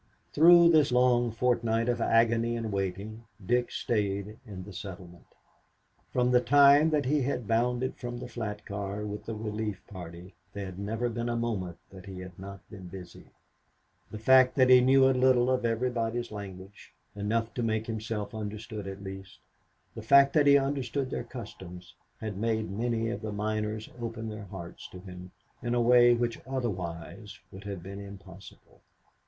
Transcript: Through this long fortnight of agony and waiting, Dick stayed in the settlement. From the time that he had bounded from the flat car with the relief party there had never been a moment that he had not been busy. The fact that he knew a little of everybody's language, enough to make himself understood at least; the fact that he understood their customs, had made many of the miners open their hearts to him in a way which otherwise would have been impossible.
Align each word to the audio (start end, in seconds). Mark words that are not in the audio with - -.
Through 0.33 0.69
this 0.71 0.91
long 0.91 1.29
fortnight 1.29 1.87
of 1.87 2.01
agony 2.01 2.55
and 2.55 2.71
waiting, 2.71 3.25
Dick 3.45 3.69
stayed 3.69 4.39
in 4.47 4.63
the 4.63 4.73
settlement. 4.73 5.27
From 6.11 6.31
the 6.31 6.41
time 6.41 6.89
that 6.89 7.05
he 7.05 7.21
had 7.21 7.47
bounded 7.47 7.95
from 7.97 8.17
the 8.17 8.27
flat 8.27 8.65
car 8.65 9.05
with 9.05 9.25
the 9.25 9.35
relief 9.35 9.85
party 9.85 10.33
there 10.53 10.65
had 10.65 10.79
never 10.79 11.07
been 11.07 11.29
a 11.29 11.35
moment 11.35 11.77
that 11.91 12.07
he 12.07 12.19
had 12.21 12.39
not 12.39 12.67
been 12.67 12.87
busy. 12.87 13.27
The 14.09 14.17
fact 14.17 14.55
that 14.55 14.69
he 14.71 14.81
knew 14.81 15.07
a 15.07 15.11
little 15.13 15.51
of 15.51 15.65
everybody's 15.65 16.31
language, 16.31 16.95
enough 17.15 17.53
to 17.53 17.61
make 17.61 17.85
himself 17.85 18.33
understood 18.33 18.87
at 18.87 19.03
least; 19.03 19.37
the 19.93 20.01
fact 20.01 20.33
that 20.33 20.47
he 20.47 20.57
understood 20.57 21.11
their 21.11 21.23
customs, 21.23 21.93
had 22.19 22.37
made 22.39 22.71
many 22.71 23.11
of 23.11 23.21
the 23.21 23.31
miners 23.31 23.87
open 24.01 24.29
their 24.29 24.45
hearts 24.45 24.89
to 24.93 24.99
him 25.01 25.29
in 25.61 25.75
a 25.75 25.79
way 25.79 26.15
which 26.15 26.41
otherwise 26.47 27.37
would 27.51 27.65
have 27.65 27.83
been 27.83 27.99
impossible. 27.99 28.81